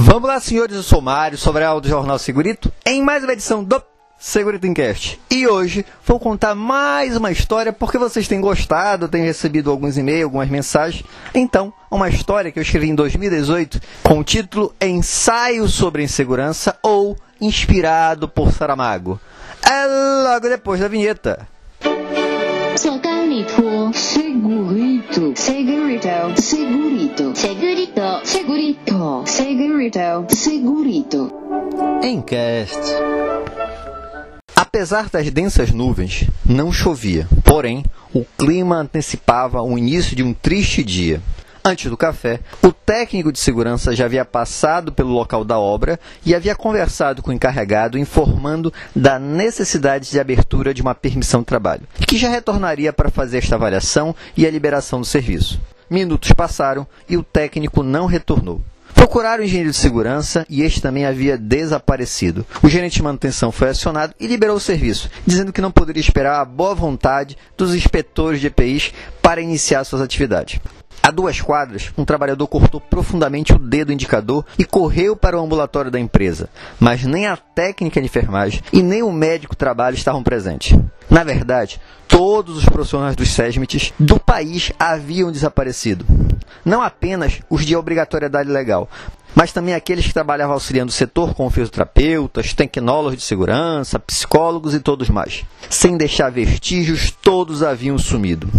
Vamos 0.00 0.28
lá, 0.28 0.38
senhores, 0.38 0.76
eu 0.76 0.82
sou 0.84 1.00
Mário, 1.00 1.36
Sobral 1.36 1.80
do 1.80 1.88
Jornal 1.88 2.20
Segurito, 2.20 2.72
em 2.86 3.02
mais 3.02 3.24
uma 3.24 3.32
edição 3.32 3.64
do 3.64 3.82
Segurito 4.16 4.64
Encast. 4.64 5.20
E 5.28 5.44
hoje 5.48 5.84
vou 6.06 6.20
contar 6.20 6.54
mais 6.54 7.16
uma 7.16 7.32
história 7.32 7.72
porque 7.72 7.98
vocês 7.98 8.28
têm 8.28 8.40
gostado, 8.40 9.08
têm 9.08 9.24
recebido 9.24 9.72
alguns 9.72 9.98
e-mails, 9.98 10.22
algumas 10.22 10.48
mensagens. 10.48 11.04
Então, 11.34 11.72
uma 11.90 12.08
história 12.08 12.52
que 12.52 12.60
eu 12.60 12.62
escrevi 12.62 12.88
em 12.88 12.94
2018 12.94 13.80
com 14.04 14.20
o 14.20 14.24
título 14.24 14.72
Ensaio 14.80 15.66
sobre 15.66 16.04
Insegurança 16.04 16.78
ou 16.80 17.16
Inspirado 17.40 18.28
por 18.28 18.52
Saramago. 18.52 19.20
É 19.68 19.84
logo 20.22 20.48
depois 20.48 20.78
da 20.78 20.86
vinheta. 20.86 21.48
Segurito, 22.76 23.77
segurito, 23.92 25.32
segurito, 25.34 26.40
segurito, 26.40 27.32
segurito, 27.34 28.20
segurito, 28.24 29.22
segurito, 29.26 30.26
segurito. 30.28 31.32
Encast. 32.02 32.78
Apesar 34.54 35.08
das 35.08 35.30
densas 35.30 35.72
nuvens, 35.72 36.24
não 36.44 36.70
chovia. 36.70 37.26
Porém, 37.44 37.84
o 38.12 38.24
clima 38.36 38.76
antecipava 38.76 39.62
o 39.62 39.78
início 39.78 40.14
de 40.14 40.22
um 40.22 40.32
triste 40.32 40.82
dia. 40.82 41.20
Antes 41.68 41.90
do 41.90 41.98
café, 41.98 42.40
o 42.62 42.72
técnico 42.72 43.30
de 43.30 43.38
segurança 43.38 43.94
já 43.94 44.06
havia 44.06 44.24
passado 44.24 44.90
pelo 44.90 45.10
local 45.10 45.44
da 45.44 45.58
obra 45.58 46.00
e 46.24 46.34
havia 46.34 46.56
conversado 46.56 47.20
com 47.20 47.30
o 47.30 47.34
encarregado, 47.34 47.98
informando 47.98 48.72
da 48.96 49.18
necessidade 49.18 50.10
de 50.10 50.18
abertura 50.18 50.72
de 50.72 50.80
uma 50.80 50.94
permissão 50.94 51.40
de 51.40 51.46
trabalho, 51.46 51.82
que 52.06 52.16
já 52.16 52.30
retornaria 52.30 52.90
para 52.90 53.10
fazer 53.10 53.36
esta 53.36 53.56
avaliação 53.56 54.16
e 54.34 54.46
a 54.46 54.50
liberação 54.50 55.00
do 55.00 55.04
serviço. 55.04 55.60
Minutos 55.90 56.32
passaram 56.32 56.86
e 57.06 57.18
o 57.18 57.22
técnico 57.22 57.82
não 57.82 58.06
retornou. 58.06 58.62
Procuraram 58.94 59.42
o 59.42 59.46
engenheiro 59.46 59.70
de 59.70 59.76
segurança 59.76 60.46
e 60.48 60.62
este 60.62 60.80
também 60.80 61.04
havia 61.04 61.36
desaparecido. 61.36 62.46
O 62.62 62.68
gerente 62.70 62.94
de 62.94 63.02
manutenção 63.02 63.52
foi 63.52 63.68
acionado 63.68 64.14
e 64.18 64.26
liberou 64.26 64.56
o 64.56 64.60
serviço, 64.60 65.10
dizendo 65.26 65.52
que 65.52 65.60
não 65.60 65.70
poderia 65.70 66.00
esperar 66.00 66.40
a 66.40 66.46
boa 66.46 66.74
vontade 66.74 67.36
dos 67.58 67.74
inspetores 67.74 68.40
de 68.40 68.46
EPIs 68.46 68.94
para 69.20 69.42
iniciar 69.42 69.84
suas 69.84 70.00
atividades. 70.00 70.58
A 71.02 71.10
duas 71.10 71.40
quadras, 71.40 71.90
um 71.96 72.04
trabalhador 72.04 72.46
cortou 72.48 72.80
profundamente 72.80 73.52
o 73.52 73.58
dedo 73.58 73.92
indicador 73.92 74.44
e 74.58 74.64
correu 74.64 75.16
para 75.16 75.38
o 75.38 75.42
ambulatório 75.42 75.90
da 75.90 75.98
empresa, 75.98 76.48
mas 76.78 77.04
nem 77.04 77.26
a 77.26 77.36
técnica 77.36 78.00
de 78.00 78.06
enfermagem 78.06 78.62
e 78.72 78.82
nem 78.82 79.02
o 79.02 79.12
médico 79.12 79.56
trabalho 79.56 79.94
estavam 79.94 80.22
presentes. 80.22 80.78
Na 81.08 81.24
verdade, 81.24 81.80
todos 82.06 82.58
os 82.58 82.64
profissionais 82.66 83.16
dos 83.16 83.30
SESMITs 83.30 83.92
do 83.98 84.20
país 84.20 84.72
haviam 84.78 85.32
desaparecido. 85.32 86.04
Não 86.64 86.82
apenas 86.82 87.40
os 87.48 87.64
de 87.64 87.74
obrigatoriedade 87.74 88.50
legal, 88.50 88.88
mas 89.34 89.52
também 89.52 89.74
aqueles 89.74 90.06
que 90.06 90.12
trabalhavam 90.12 90.54
auxiliando 90.54 90.90
o 90.90 90.94
setor, 90.94 91.32
como 91.34 91.48
fisioterapeutas, 91.48 92.52
tecnólogos 92.52 93.16
de 93.18 93.24
segurança, 93.24 93.98
psicólogos 93.98 94.74
e 94.74 94.80
todos 94.80 95.08
mais. 95.08 95.44
Sem 95.70 95.96
deixar 95.96 96.30
vestígios, 96.30 97.10
todos 97.10 97.62
haviam 97.62 97.96
sumido. 97.98 98.50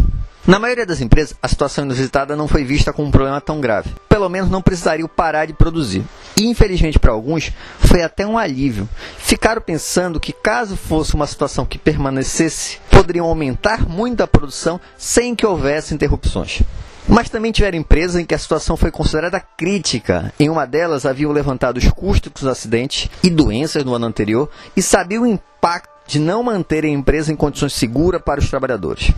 Na 0.48 0.58
maioria 0.58 0.86
das 0.86 1.02
empresas, 1.02 1.36
a 1.42 1.48
situação 1.48 1.84
inusitada 1.84 2.36
não 2.36 2.48
foi 2.48 2.64
vista 2.64 2.94
como 2.94 3.08
um 3.08 3.12
problema 3.12 3.42
tão 3.42 3.60
grave. 3.60 3.94
Pelo 4.08 4.30
menos 4.30 4.50
não 4.50 4.62
precisariam 4.62 5.08
parar 5.08 5.46
de 5.46 5.54
produzir. 5.54 6.04
E, 6.36 6.48
infelizmente 6.48 6.98
para 6.98 7.12
alguns, 7.12 7.52
foi 7.80 8.02
até 8.02 8.26
um 8.26 8.38
alívio. 8.38 8.88
Ficaram 9.18 9.62
pensando 9.62 10.20
que, 10.20 10.34
caso 10.34 10.78
fosse 10.78 11.14
uma 11.14 11.28
situação 11.28 11.66
que 11.66 11.78
permanecesse, 11.78 12.80
poderiam 12.90 13.28
aumentar 13.28 13.88
muito 13.88 14.22
a 14.22 14.28
produção 14.28 14.80
sem 14.98 15.36
que 15.36 15.46
houvesse 15.46 15.94
interrupções. 15.94 16.62
Mas 17.08 17.30
também 17.30 17.52
tiveram 17.52 17.78
empresas 17.78 18.22
em 18.22 18.26
que 18.26 18.36
a 18.36 18.40
situação 18.40 18.78
foi 18.78 18.92
considerada 18.92 19.40
crítica. 19.40 20.32
Em 20.40 20.50
uma 20.50 20.66
delas, 20.66 21.06
haviam 21.06 21.32
levantado 21.32 21.78
os 21.78 21.90
custos 21.90 22.32
dos 22.32 22.46
acidentes 22.46 23.10
e 23.24 23.30
doenças 23.30 23.84
no 23.84 23.96
ano 23.96 24.06
anterior 24.06 24.50
e 24.76 24.82
sabiam 24.82 25.24
o 25.24 25.28
impacto 25.28 25.99
de 26.10 26.18
não 26.18 26.42
manter 26.42 26.84
a 26.84 26.88
empresa 26.88 27.32
em 27.32 27.36
condições 27.36 27.74
seguras 27.74 28.20
para 28.20 28.40
os 28.40 28.50
trabalhadores. 28.50 29.12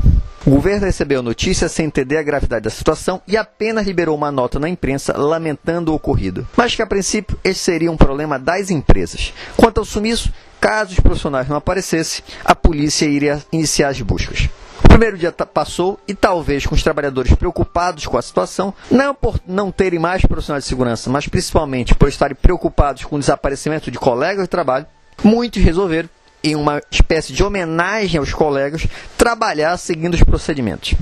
O 0.45 0.49
governo 0.49 0.85
recebeu 0.85 1.19
a 1.19 1.23
notícia 1.23 1.69
sem 1.69 1.85
entender 1.85 2.17
a 2.17 2.23
gravidade 2.23 2.65
da 2.65 2.69
situação 2.69 3.21
e 3.25 3.37
apenas 3.37 3.87
liberou 3.87 4.13
uma 4.13 4.29
nota 4.29 4.59
na 4.59 4.67
imprensa 4.67 5.17
lamentando 5.17 5.93
o 5.93 5.95
ocorrido. 5.95 6.45
Mas 6.57 6.75
que 6.75 6.81
a 6.81 6.87
princípio 6.87 7.39
esse 7.45 7.61
seria 7.61 7.89
um 7.89 7.95
problema 7.95 8.37
das 8.37 8.69
empresas. 8.69 9.33
Quanto 9.55 9.77
ao 9.77 9.85
sumiço, 9.85 10.33
caso 10.59 10.91
os 10.91 10.99
profissionais 10.99 11.47
não 11.47 11.55
aparecessem, 11.55 12.25
a 12.43 12.53
polícia 12.53 13.05
iria 13.05 13.41
iniciar 13.53 13.87
as 13.87 14.01
buscas. 14.01 14.49
O 14.83 14.89
primeiro 14.89 15.17
dia 15.17 15.31
passou 15.31 15.97
e 16.05 16.13
talvez 16.13 16.65
com 16.65 16.75
os 16.75 16.83
trabalhadores 16.83 17.33
preocupados 17.35 18.05
com 18.05 18.17
a 18.17 18.21
situação, 18.21 18.73
não 18.89 19.15
por 19.15 19.39
não 19.47 19.71
terem 19.71 19.99
mais 19.99 20.25
profissionais 20.25 20.65
de 20.65 20.69
segurança, 20.69 21.09
mas 21.09 21.25
principalmente 21.25 21.95
por 21.95 22.09
estarem 22.09 22.35
preocupados 22.35 23.05
com 23.05 23.15
o 23.15 23.19
desaparecimento 23.19 23.89
de 23.89 23.97
colegas 23.97 24.43
de 24.43 24.49
trabalho, 24.49 24.85
muitos 25.23 25.63
resolveram 25.63 26.09
em 26.43 26.55
uma 26.55 26.81
espécie 26.91 27.33
de 27.33 27.43
homenagem 27.43 28.19
aos 28.19 28.33
colegas, 28.33 28.87
trabalhar 29.17 29.77
seguindo 29.77 30.13
os 30.13 30.23
procedimentos. 30.23 30.95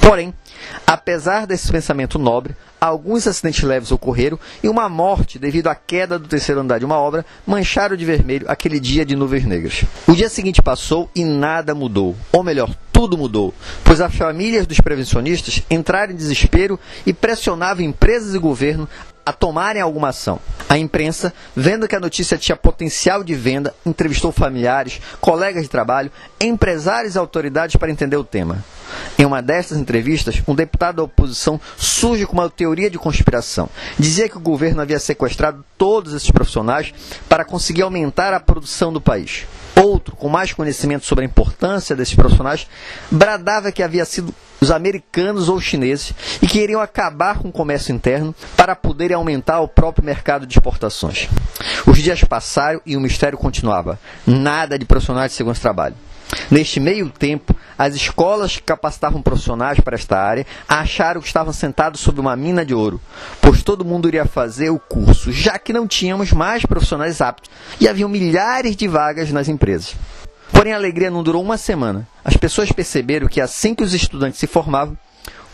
Porém, 0.00 0.34
apesar 0.86 1.46
desse 1.46 1.70
pensamento 1.70 2.18
nobre, 2.18 2.54
alguns 2.80 3.26
acidentes 3.26 3.62
leves 3.62 3.90
ocorreram 3.90 4.38
e 4.62 4.68
uma 4.68 4.88
morte 4.88 5.38
devido 5.38 5.68
à 5.68 5.74
queda 5.74 6.18
do 6.18 6.28
terceiro 6.28 6.60
andar 6.60 6.78
de 6.78 6.84
uma 6.84 6.98
obra 6.98 7.24
mancharam 7.46 7.96
de 7.96 8.04
vermelho 8.04 8.46
aquele 8.48 8.78
dia 8.78 9.04
de 9.04 9.16
nuvens 9.16 9.44
negras. 9.44 9.84
O 10.06 10.12
dia 10.12 10.28
seguinte 10.28 10.62
passou 10.62 11.10
e 11.14 11.24
nada 11.24 11.74
mudou, 11.74 12.16
ou 12.32 12.42
melhor, 12.42 12.70
tudo 12.94 13.18
mudou, 13.18 13.52
pois 13.82 14.00
as 14.00 14.14
famílias 14.14 14.68
dos 14.68 14.80
prevencionistas 14.80 15.64
entraram 15.68 16.12
em 16.12 16.16
desespero 16.16 16.78
e 17.04 17.12
pressionavam 17.12 17.84
empresas 17.84 18.36
e 18.36 18.38
governo 18.38 18.88
a 19.26 19.32
tomarem 19.32 19.82
alguma 19.82 20.10
ação. 20.10 20.38
A 20.68 20.78
imprensa, 20.78 21.34
vendo 21.56 21.88
que 21.88 21.96
a 21.96 22.00
notícia 22.00 22.38
tinha 22.38 22.54
potencial 22.54 23.24
de 23.24 23.34
venda, 23.34 23.74
entrevistou 23.84 24.30
familiares, 24.30 25.00
colegas 25.20 25.64
de 25.64 25.68
trabalho, 25.68 26.12
empresários 26.40 27.16
e 27.16 27.18
autoridades 27.18 27.74
para 27.74 27.90
entender 27.90 28.16
o 28.16 28.22
tema. 28.22 28.62
Em 29.18 29.24
uma 29.24 29.40
destas 29.40 29.78
entrevistas, 29.78 30.42
um 30.46 30.54
deputado 30.54 30.96
da 30.96 31.02
oposição 31.02 31.60
surge 31.76 32.26
com 32.26 32.34
uma 32.34 32.50
teoria 32.50 32.90
de 32.90 32.98
conspiração. 32.98 33.68
Dizia 33.98 34.28
que 34.28 34.36
o 34.36 34.40
governo 34.40 34.82
havia 34.82 34.98
sequestrado 34.98 35.64
todos 35.78 36.12
esses 36.14 36.30
profissionais 36.30 36.92
para 37.28 37.44
conseguir 37.44 37.82
aumentar 37.82 38.32
a 38.32 38.40
produção 38.40 38.92
do 38.92 39.00
país. 39.00 39.46
Outro, 39.76 40.14
com 40.14 40.28
mais 40.28 40.52
conhecimento 40.52 41.04
sobre 41.04 41.24
a 41.24 41.28
importância 41.28 41.96
desses 41.96 42.14
profissionais, 42.14 42.66
bradava 43.10 43.72
que 43.72 43.82
havia 43.82 44.04
sido 44.04 44.34
os 44.60 44.70
americanos 44.70 45.48
ou 45.48 45.60
chineses 45.60 46.14
e 46.40 46.46
queriam 46.46 46.80
acabar 46.80 47.38
com 47.38 47.48
o 47.48 47.52
comércio 47.52 47.94
interno 47.94 48.34
para 48.56 48.74
poderem 48.74 49.16
aumentar 49.16 49.60
o 49.60 49.68
próprio 49.68 50.04
mercado 50.04 50.46
de 50.46 50.54
exportações. 50.54 51.28
Os 51.86 51.98
dias 51.98 52.22
passaram 52.24 52.80
e 52.86 52.96
o 52.96 53.00
mistério 53.00 53.36
continuava. 53.36 53.98
Nada 54.26 54.78
de 54.78 54.84
profissionais 54.84 55.32
de 55.32 55.36
segurança 55.36 55.60
do 55.60 55.62
trabalho. 55.62 55.96
Neste 56.50 56.80
meio 56.80 57.08
tempo, 57.10 57.54
as 57.76 57.94
escolas 57.94 58.56
que 58.56 58.62
capacitavam 58.62 59.22
profissionais 59.22 59.80
para 59.80 59.96
esta 59.96 60.18
área 60.18 60.46
acharam 60.68 61.20
que 61.20 61.26
estavam 61.26 61.52
sentados 61.52 62.00
sob 62.00 62.20
uma 62.20 62.36
mina 62.36 62.64
de 62.64 62.74
ouro, 62.74 63.00
pois 63.40 63.62
todo 63.62 63.84
mundo 63.84 64.08
iria 64.08 64.24
fazer 64.24 64.70
o 64.70 64.78
curso, 64.78 65.32
já 65.32 65.58
que 65.58 65.72
não 65.72 65.86
tínhamos 65.86 66.32
mais 66.32 66.64
profissionais 66.64 67.20
aptos 67.20 67.50
e 67.80 67.88
haviam 67.88 68.08
milhares 68.08 68.76
de 68.76 68.86
vagas 68.86 69.30
nas 69.32 69.48
empresas. 69.48 69.94
Porém, 70.52 70.72
a 70.72 70.76
alegria 70.76 71.10
não 71.10 71.22
durou 71.22 71.42
uma 71.42 71.58
semana. 71.58 72.06
As 72.24 72.36
pessoas 72.36 72.70
perceberam 72.70 73.26
que 73.26 73.40
assim 73.40 73.74
que 73.74 73.82
os 73.82 73.92
estudantes 73.92 74.38
se 74.38 74.46
formavam, 74.46 74.96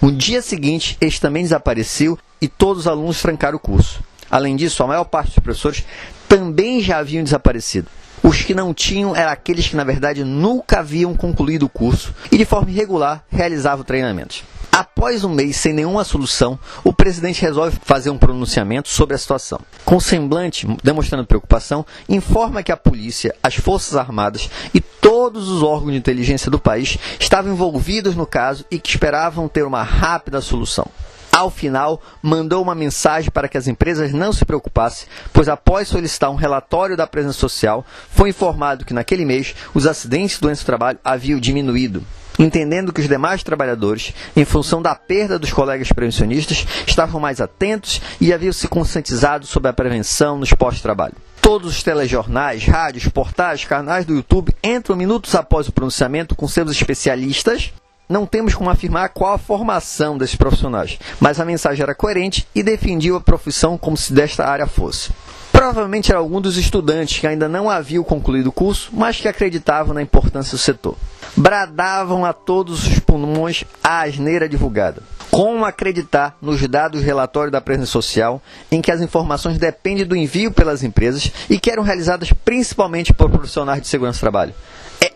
no 0.00 0.12
dia 0.12 0.40
seguinte 0.42 0.96
este 1.00 1.20
também 1.20 1.42
desapareceu 1.42 2.18
e 2.40 2.48
todos 2.48 2.82
os 2.82 2.86
alunos 2.86 3.20
trancaram 3.20 3.56
o 3.56 3.60
curso. 3.60 4.02
Além 4.30 4.56
disso, 4.56 4.82
a 4.82 4.86
maior 4.86 5.04
parte 5.04 5.28
dos 5.28 5.38
professores 5.40 5.84
também 6.28 6.80
já 6.80 6.98
haviam 6.98 7.24
desaparecido. 7.24 7.88
Os 8.22 8.42
que 8.42 8.54
não 8.54 8.74
tinham 8.74 9.16
eram 9.16 9.32
aqueles 9.32 9.68
que, 9.68 9.76
na 9.76 9.84
verdade, 9.84 10.24
nunca 10.24 10.80
haviam 10.80 11.14
concluído 11.14 11.64
o 11.64 11.68
curso 11.68 12.14
e, 12.30 12.36
de 12.36 12.44
forma 12.44 12.70
irregular, 12.70 13.24
realizavam 13.30 13.84
treinamentos. 13.84 14.44
Após 14.70 15.24
um 15.24 15.28
mês 15.28 15.56
sem 15.56 15.72
nenhuma 15.72 16.04
solução, 16.04 16.58
o 16.84 16.92
presidente 16.92 17.42
resolve 17.42 17.76
fazer 17.82 18.08
um 18.10 18.18
pronunciamento 18.18 18.88
sobre 18.88 19.16
a 19.16 19.18
situação. 19.18 19.60
Com 19.84 19.98
semblante 19.98 20.66
demonstrando 20.82 21.26
preocupação, 21.26 21.84
informa 22.08 22.62
que 22.62 22.70
a 22.70 22.76
polícia, 22.76 23.34
as 23.42 23.56
Forças 23.56 23.96
Armadas 23.96 24.48
e 24.72 24.80
todos 24.80 25.48
os 25.48 25.62
órgãos 25.62 25.92
de 25.92 25.98
inteligência 25.98 26.50
do 26.50 26.58
país 26.58 26.98
estavam 27.18 27.52
envolvidos 27.52 28.14
no 28.14 28.26
caso 28.26 28.64
e 28.70 28.78
que 28.78 28.90
esperavam 28.90 29.48
ter 29.48 29.64
uma 29.64 29.82
rápida 29.82 30.40
solução. 30.40 30.86
Ao 31.32 31.50
final, 31.50 32.02
mandou 32.22 32.62
uma 32.62 32.74
mensagem 32.74 33.30
para 33.30 33.48
que 33.48 33.56
as 33.56 33.66
empresas 33.66 34.12
não 34.12 34.32
se 34.32 34.44
preocupassem, 34.44 35.08
pois 35.32 35.48
após 35.48 35.88
solicitar 35.88 36.30
um 36.30 36.34
relatório 36.34 36.96
da 36.96 37.06
presença 37.06 37.38
social, 37.38 37.84
foi 38.10 38.30
informado 38.30 38.84
que 38.84 38.94
naquele 38.94 39.24
mês 39.24 39.54
os 39.72 39.86
acidentes 39.86 40.36
de 40.36 40.42
doença 40.42 40.62
do 40.62 40.66
trabalho 40.66 40.98
haviam 41.04 41.38
diminuído 41.38 42.04
entendendo 42.38 42.92
que 42.92 43.00
os 43.00 43.08
demais 43.08 43.42
trabalhadores, 43.42 44.14
em 44.34 44.44
função 44.44 44.80
da 44.80 44.94
perda 44.94 45.38
dos 45.38 45.52
colegas 45.52 45.92
prevencionistas, 45.92 46.66
estavam 46.86 47.20
mais 47.20 47.40
atentos 47.40 48.00
e 48.20 48.32
haviam 48.32 48.52
se 48.52 48.66
conscientizado 48.68 49.46
sobre 49.46 49.68
a 49.68 49.72
prevenção 49.72 50.38
nos 50.38 50.52
pós-trabalho. 50.54 51.14
Todos 51.40 51.70
os 51.70 51.82
telejornais, 51.82 52.64
rádios, 52.64 53.08
portais, 53.08 53.64
canais 53.64 54.04
do 54.04 54.14
YouTube 54.14 54.54
entram 54.62 54.96
minutos 54.96 55.34
após 55.34 55.68
o 55.68 55.72
pronunciamento 55.72 56.34
com 56.34 56.46
seus 56.46 56.70
especialistas 56.70 57.72
não 58.10 58.26
temos 58.26 58.54
como 58.54 58.68
afirmar 58.68 59.10
qual 59.10 59.34
a 59.34 59.38
formação 59.38 60.18
desses 60.18 60.34
profissionais, 60.34 60.98
mas 61.20 61.38
a 61.38 61.44
mensagem 61.44 61.82
era 61.82 61.94
coerente 61.94 62.46
e 62.52 62.60
defendia 62.60 63.16
a 63.16 63.20
profissão 63.20 63.78
como 63.78 63.96
se 63.96 64.12
desta 64.12 64.44
área 64.44 64.66
fosse. 64.66 65.12
Provavelmente 65.52 66.10
era 66.10 66.18
algum 66.18 66.40
dos 66.40 66.56
estudantes 66.56 67.20
que 67.20 67.26
ainda 67.26 67.48
não 67.48 67.70
haviam 67.70 68.02
concluído 68.02 68.48
o 68.48 68.52
curso, 68.52 68.90
mas 68.92 69.20
que 69.20 69.28
acreditavam 69.28 69.94
na 69.94 70.02
importância 70.02 70.52
do 70.52 70.58
setor. 70.58 70.96
Bradavam 71.36 72.24
a 72.24 72.32
todos 72.32 72.86
os 72.86 72.98
pulmões 72.98 73.64
a 73.82 74.00
asneira 74.00 74.48
divulgada. 74.48 75.02
Como 75.30 75.64
acreditar 75.64 76.36
nos 76.42 76.66
dados 76.66 77.00
do 77.00 77.06
relatório 77.06 77.52
da 77.52 77.60
presença 77.60 77.92
social, 77.92 78.42
em 78.72 78.80
que 78.80 78.90
as 78.90 79.00
informações 79.00 79.58
dependem 79.58 80.04
do 80.04 80.16
envio 80.16 80.50
pelas 80.50 80.82
empresas 80.82 81.30
e 81.48 81.60
que 81.60 81.70
eram 81.70 81.84
realizadas 81.84 82.32
principalmente 82.44 83.12
por 83.12 83.30
profissionais 83.30 83.82
de 83.82 83.86
segurança 83.86 84.18
do 84.18 84.22
trabalho? 84.22 84.54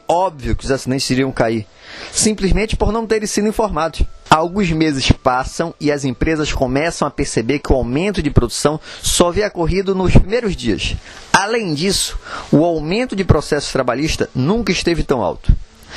Óbvio 0.07 0.55
que 0.55 0.65
os 0.65 0.71
acidentes 0.71 1.09
iriam 1.11 1.33
cair, 1.33 1.67
simplesmente 2.13 2.77
por 2.77 2.93
não 2.93 3.07
terem 3.07 3.27
sido 3.27 3.49
informados. 3.49 4.03
Alguns 4.29 4.71
meses 4.71 5.11
passam 5.13 5.73
e 5.81 5.93
as 5.93 6.05
empresas 6.05 6.53
começam 6.53 7.07
a 7.07 7.11
perceber 7.11 7.61
que 7.61 7.73
o 7.73 7.77
aumento 7.77 8.23
de 8.23 8.31
produção 8.31 8.81
só 9.01 9.29
havia 9.29 9.47
ocorrido 9.47 9.95
nos 9.95 10.13
primeiros 10.13 10.57
dias. 10.57 10.97
Além 11.33 11.73
disso, 11.73 12.19
o 12.51 12.65
aumento 12.65 13.15
de 13.15 13.25
processos 13.25 13.73
trabalhistas 13.73 14.29
nunca 14.35 14.73
esteve 14.73 15.03
tão 15.05 15.23
alto. 15.23 15.55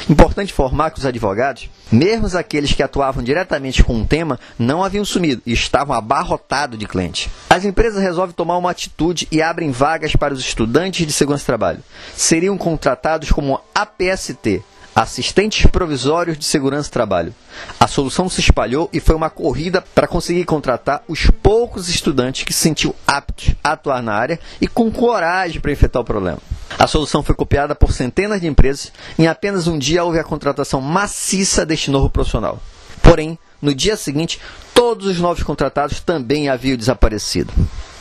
Importante 0.10 0.52
informar 0.52 0.92
que 0.92 1.00
os 1.00 1.06
advogados, 1.06 1.70
mesmo 1.92 2.28
aqueles 2.38 2.74
que 2.74 2.84
atuavam 2.84 3.24
diretamente 3.24 3.84
com 3.84 4.02
o 4.02 4.06
tema, 4.06 4.40
não 4.58 4.84
haviam 4.84 5.06
sumido 5.06 5.42
e 5.46 5.54
estavam 5.54 5.96
abarrotados 5.96 6.78
de 6.78 6.88
clientes. 6.88 7.30
As 7.50 7.66
empresas 7.66 8.02
resolvem 8.02 8.36
tomar 8.36 8.58
uma 8.58 8.72
atitude 8.72 9.28
e 9.32 9.42
abrem 9.42 9.72
vagas 9.72 10.16
para 10.16 10.34
os 10.34 10.40
estudantes 10.40 11.06
de 11.06 11.14
segurança 11.14 11.44
do 11.44 11.48
trabalho. 11.48 11.84
Seriam 12.16 12.58
contratados 12.58 13.32
como 13.32 13.60
APST, 13.74 14.64
assistentes 14.96 15.66
provisórios 15.68 16.38
de 16.40 16.46
segurança 16.46 16.90
do 16.90 16.94
trabalho. 16.94 17.36
A 17.80 17.86
solução 17.86 18.28
se 18.28 18.40
espalhou 18.40 18.90
e 18.92 19.00
foi 19.00 19.16
uma 19.16 19.30
corrida 19.30 19.84
para 19.94 20.08
conseguir 20.08 20.44
contratar 20.46 21.04
os 21.08 21.30
poucos 21.44 21.88
estudantes 21.88 22.44
que 22.44 22.54
se 22.54 22.60
sentiam 22.60 22.96
aptos 23.06 23.54
a 23.64 23.74
atuar 23.74 24.02
na 24.02 24.14
área 24.14 24.40
e 24.60 24.68
com 24.68 24.92
coragem 24.92 25.62
para 25.62 25.72
enfrentar 25.72 26.00
o 26.00 26.04
problema. 26.04 26.40
A 26.78 26.88
solução 26.88 27.24
foi 27.24 27.36
copiada 27.36 27.76
por 27.76 27.92
centenas 27.92 28.42
de 28.42 28.48
empresas. 28.48 28.92
Em 29.18 29.28
apenas 29.28 29.68
um 29.68 29.78
dia 29.78 30.04
houve 30.04 30.20
a 30.20 30.24
contratação 30.24 30.82
maciça 30.82 31.66
deste 31.66 31.90
novo 31.92 32.10
profissional. 32.10 32.60
Porém, 33.02 33.38
no 33.62 33.74
dia 33.74 33.96
seguinte, 33.96 34.40
todos 34.74 35.08
os 35.08 35.20
novos 35.20 35.44
contratados 35.44 36.00
também 36.00 36.50
haviam 36.50 36.78
desaparecido. 36.78 37.54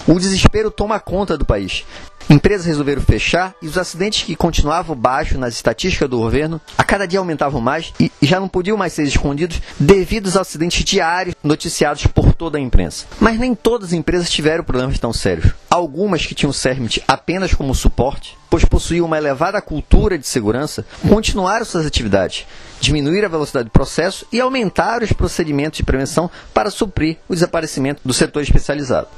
O 0.08 0.20
desespero 0.20 0.70
toma 0.70 1.00
conta 1.00 1.37
do 1.37 1.44
país. 1.44 1.85
Empresas 2.31 2.67
resolveram 2.67 3.03
fechar 3.03 3.55
e 3.61 3.67
os 3.67 3.76
acidentes 3.76 4.25
que 4.25 4.37
continuavam 4.37 4.97
baixos 4.97 5.38
nas 5.38 5.55
estatísticas 5.55 6.08
do 6.08 6.19
governo 6.19 6.61
a 6.79 6.85
cada 6.85 7.06
dia 7.06 7.19
aumentavam 7.19 7.61
mais 7.61 7.93
e 7.99 8.11
já 8.23 8.38
não 8.38 8.49
podiam 8.49 8.76
mais 8.76 8.93
ser 8.93 9.05
escondidos 9.05 9.61
devido 9.79 10.26
aos 10.26 10.37
acidentes 10.37 10.85
diários 10.85 11.35
noticiados 11.43 12.06
por 12.06 12.32
toda 12.35 12.58
a 12.58 12.61
imprensa. 12.61 13.06
Mas 13.20 13.38
nem 13.38 13.55
todas 13.55 13.88
as 13.88 13.93
empresas 13.93 14.31
tiveram 14.31 14.64
problemas 14.64 14.99
tão 14.99 15.12
sérios. 15.12 15.53
Algumas 15.70 16.25
que 16.25 16.35
tinham 16.35 16.50
o 16.50 16.55
CERMIT 16.55 17.03
apenas 17.06 17.55
como 17.55 17.75
suporte, 17.75 18.37
pois 18.50 18.64
possuíam 18.64 19.06
uma 19.06 19.19
elevada 19.19 19.61
cultura 19.61 20.19
de 20.19 20.26
segurança, 20.26 20.85
continuaram 21.08 21.64
suas 21.64 21.87
atividades, 21.87 22.44
diminuíram 22.81 23.26
a 23.26 23.31
velocidade 23.31 23.67
do 23.67 23.70
processo 23.70 24.26
e 24.32 24.41
aumentaram 24.41 25.05
os 25.05 25.12
procedimentos 25.12 25.76
de 25.76 25.85
prevenção 25.85 26.31
para 26.53 26.70
suprir 26.70 27.19
o 27.29 27.35
desaparecimento 27.35 28.00
do 28.05 28.12
setor 28.12 28.43
especializado. 28.43 29.08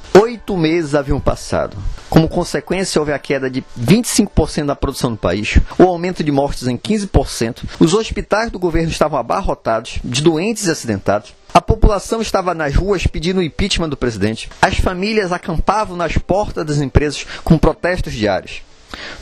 Oito 0.48 0.56
meses 0.56 0.94
haviam 0.94 1.20
passado. 1.20 1.76
Como 2.08 2.26
consequência, 2.26 2.98
houve 2.98 3.12
a 3.12 3.18
queda 3.18 3.50
de 3.50 3.62
25% 3.78 4.64
da 4.64 4.74
produção 4.74 5.10
do 5.10 5.16
país, 5.18 5.58
o 5.78 5.82
aumento 5.82 6.24
de 6.24 6.32
mortes 6.32 6.66
em 6.66 6.74
15%, 6.74 7.64
os 7.78 7.92
hospitais 7.92 8.50
do 8.50 8.58
governo 8.58 8.88
estavam 8.88 9.18
abarrotados 9.18 9.98
de 10.02 10.22
doentes 10.22 10.66
e 10.66 10.70
acidentados, 10.70 11.34
a 11.52 11.60
população 11.60 12.22
estava 12.22 12.54
nas 12.54 12.74
ruas 12.74 13.06
pedindo 13.06 13.40
o 13.40 13.42
impeachment 13.42 13.90
do 13.90 13.96
presidente, 13.96 14.48
as 14.62 14.78
famílias 14.78 15.32
acampavam 15.32 15.98
nas 15.98 16.16
portas 16.16 16.64
das 16.64 16.78
empresas 16.78 17.26
com 17.44 17.58
protestos 17.58 18.14
diários. 18.14 18.62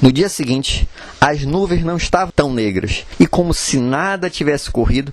No 0.00 0.12
dia 0.12 0.28
seguinte, 0.28 0.88
as 1.20 1.42
nuvens 1.42 1.82
não 1.82 1.96
estavam 1.96 2.32
tão 2.34 2.52
negras 2.52 3.04
e, 3.18 3.26
como 3.26 3.52
se 3.52 3.78
nada 3.78 4.30
tivesse 4.30 4.70
corrido, 4.70 5.12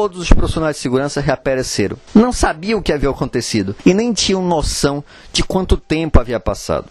todos 0.00 0.18
os 0.18 0.32
profissionais 0.32 0.76
de 0.76 0.80
segurança 0.80 1.20
reapareceram. 1.20 1.94
Não 2.14 2.32
sabiam 2.32 2.78
o 2.78 2.82
que 2.82 2.90
havia 2.90 3.10
acontecido 3.10 3.76
e 3.84 3.92
nem 3.92 4.14
tinham 4.14 4.42
noção 4.42 5.04
de 5.30 5.42
quanto 5.42 5.76
tempo 5.76 6.18
havia 6.18 6.40
passado. 6.40 6.86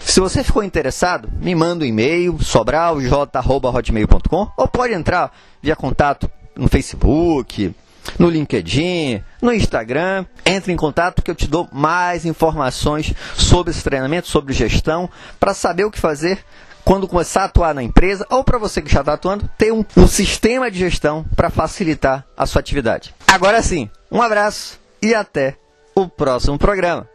Se 0.07 0.19
você 0.21 0.44
ficou 0.44 0.63
interessado, 0.63 1.30
me 1.39 1.54
manda 1.54 1.83
um 1.83 1.88
e-mail, 1.88 2.42
sobralj.hotmail.com 2.42 4.51
ou 4.57 4.68
pode 4.68 4.94
entrar 4.94 5.31
via 5.62 5.75
contato 5.75 6.31
no 6.56 6.69
Facebook, 6.69 7.75
no 8.18 8.30
LinkedIn, 8.30 9.21
no 9.42 9.54
Instagram. 9.54 10.25
Entre 10.45 10.71
em 10.71 10.77
contato 10.77 11.21
que 11.21 11.30
eu 11.30 11.36
te 11.36 11.45
dou 11.45 11.68
mais 11.74 12.25
informações 12.25 13.13
sobre 13.36 13.71
esse 13.71 13.83
treinamento, 13.83 14.30
sobre 14.30 14.54
gestão, 14.54 15.09
para 15.39 15.54
saber 15.54 15.83
o 15.83 15.92
que 15.92 16.00
fazer 16.00 16.39
quando 16.86 17.07
começar 17.07 17.42
a 17.42 17.45
atuar 17.45 17.75
na 17.75 17.83
empresa 17.83 18.25
ou 18.30 18.45
para 18.45 18.57
você 18.57 18.81
que 18.81 18.92
já 18.92 19.01
está 19.01 19.13
atuando, 19.13 19.50
ter 19.57 19.74
um, 19.74 19.83
um 19.95 20.07
sistema 20.07 20.71
de 20.71 20.80
gestão 20.80 21.25
para 21.36 21.50
facilitar 21.50 22.25
a 22.36 22.45
sua 22.45 22.62
atividade. 22.62 23.13
Agora 23.27 23.62
sim, 23.62 23.89
um 24.09 24.21
abraço 24.21 24.80
e 25.01 25.13
até 25.13 25.57
o 25.94 26.07
próximo 26.07 26.57
programa. 26.57 27.07